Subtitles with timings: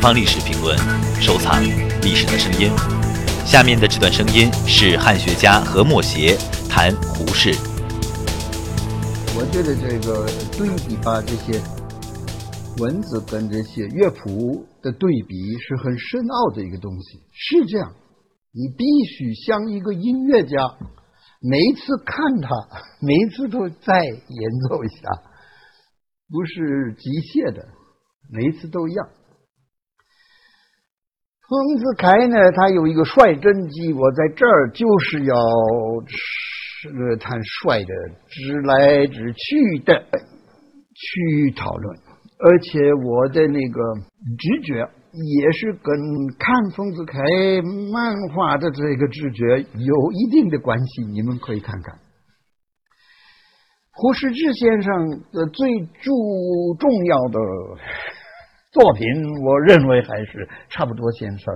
[0.00, 0.74] 方历史评论，
[1.20, 2.72] 收藏历史的声音。
[3.44, 6.38] 下面的这段声音是汉学家何墨邪
[6.70, 7.50] 谈胡适。
[9.36, 10.24] 我觉得这个
[10.56, 11.60] 对比吧，这些
[12.78, 17.20] 文字跟这些乐谱的对比是很深奥的一个东西。
[17.30, 17.92] 是这样，
[18.52, 20.56] 你必须像一个音乐家，
[21.42, 22.48] 每一次看他，
[23.02, 25.10] 每一次都再演奏一下，
[26.30, 27.68] 不是机械的，
[28.30, 29.06] 每一次都一样。
[31.50, 35.34] 丰子恺呢，他有一个率真机，我在这儿就是要。
[36.82, 37.92] 是谈帅的
[38.26, 40.02] 直来直去的
[40.94, 41.98] 去讨论，
[42.38, 43.82] 而且我的那个
[44.38, 45.92] 直觉也是跟
[46.38, 47.20] 看丰子恺
[47.92, 51.04] 漫画的这个直觉有一定的关系。
[51.04, 51.98] 你们可以看看
[53.92, 56.10] 胡适之先生的最注
[56.78, 57.38] 重要的
[58.72, 59.04] 作品，
[59.44, 61.54] 我认为还是差不多先生。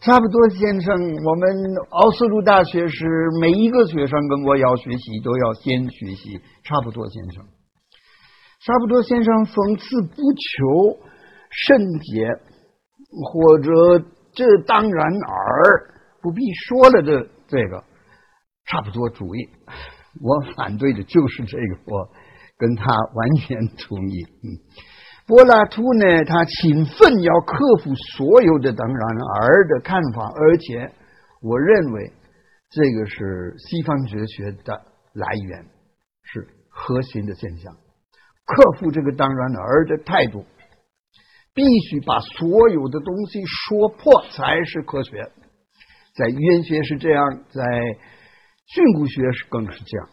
[0.00, 0.94] 差不多，先生。
[0.94, 3.04] 我们奥斯陆大学是
[3.40, 6.40] 每一个学生跟我要学习，都要先学习。
[6.62, 7.44] 差不多，先生。
[8.64, 9.44] 差不多，先生。
[9.46, 11.02] 讽刺不求
[11.50, 12.28] 甚解，
[13.32, 17.82] 或者这当然尔不必说了的这个
[18.66, 19.48] 差不多主义，
[20.22, 22.08] 我反对的就是这个，我
[22.56, 22.84] 跟他
[23.14, 24.22] 完全同意。
[24.44, 24.46] 嗯。
[25.28, 29.06] 柏拉图呢，他勤奋要克服所有的当然
[29.42, 30.90] 而的看法，而且
[31.42, 32.10] 我认为
[32.70, 34.72] 这个是西方哲学的
[35.12, 35.66] 来源，
[36.22, 37.74] 是核心的现象。
[38.46, 40.46] 克服这个当然而的态度，
[41.52, 45.30] 必须把所有的东西说破才是科学。
[46.16, 47.62] 在语言学是这样，在
[48.64, 50.08] 训诂学是更是这样。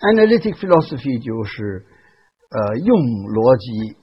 [0.00, 1.86] Analytic philosophy 就是。
[2.50, 2.96] 呃，用
[3.28, 3.96] 逻辑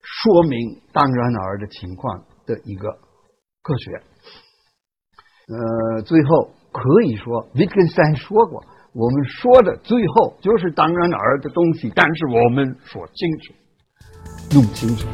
[0.00, 2.88] 说明当然而的情况的一个
[3.60, 3.92] 科学。
[5.48, 8.64] 呃，最后可以说，维根斯坦说过，
[8.94, 13.52] 我们说的最后就是当然而的东西，但是我们说清楚，
[14.54, 15.06] 弄清楚。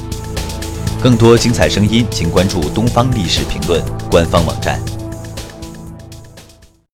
[1.02, 5.03] 更多精彩声音，请关注东方历史评论官方网站。